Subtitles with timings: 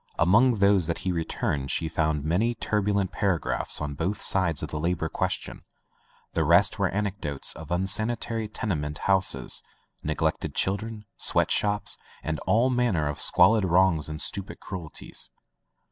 [0.17, 4.79] Among those that he returned she found many turbulent paragraphs on both sides of the
[4.79, 5.61] labor question:
[6.33, 9.61] the rest were anec dotes of unsanitary tenement houses,
[10.03, 15.29] neg lected children, sweat shops, and all man ner of squalid wrongs and stupid cruelties.